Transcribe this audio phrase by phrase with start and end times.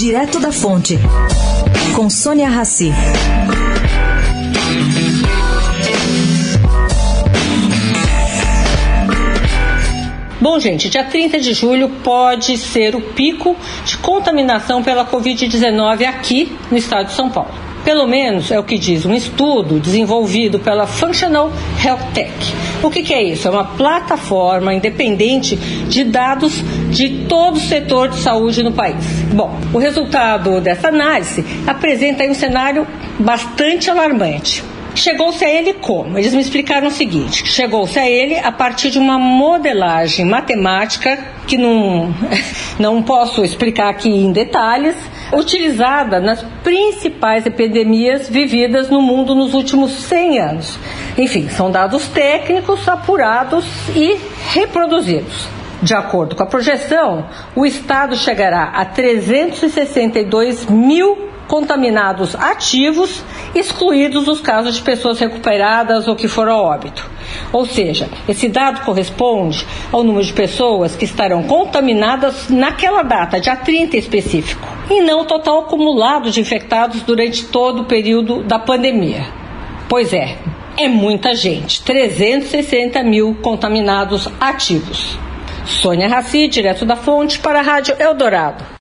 [0.00, 0.98] Direto da Fonte,
[1.94, 2.90] com Sônia Rassi.
[10.40, 16.56] Bom, gente, dia 30 de julho pode ser o pico de contaminação pela Covid-19 aqui
[16.70, 17.69] no estado de São Paulo.
[17.84, 21.50] Pelo menos é o que diz um estudo desenvolvido pela Functional
[21.84, 22.30] Health Tech.
[22.82, 23.46] O que, que, é isso?
[23.46, 29.04] É uma plataforma independente de dados de todo o setor de saúde no país.
[29.32, 32.86] Bom, o resultado dessa análise apresenta um cenário
[33.18, 34.69] bastante alarmante.
[34.94, 36.18] Chegou-se a ele como?
[36.18, 41.56] Eles me explicaram o seguinte: chegou-se a ele a partir de uma modelagem matemática que
[41.56, 42.14] não,
[42.78, 44.96] não posso explicar aqui em detalhes,
[45.32, 50.78] utilizada nas principais epidemias vividas no mundo nos últimos 100 anos.
[51.16, 54.16] Enfim, são dados técnicos apurados e
[54.52, 55.48] reproduzidos.
[55.82, 64.40] De acordo com a projeção, o Estado chegará a 362 mil contaminados ativos, excluídos os
[64.40, 67.04] casos de pessoas recuperadas ou que foram a óbito.
[67.52, 73.56] Ou seja, esse dado corresponde ao número de pessoas que estarão contaminadas naquela data, dia
[73.56, 79.26] 30 específico, e não o total acumulado de infectados durante todo o período da pandemia.
[79.88, 80.38] Pois é,
[80.76, 85.18] é muita gente, 360 mil contaminados ativos.
[85.66, 88.78] Sônia Raci, direto da fonte, para a Rádio Eldorado.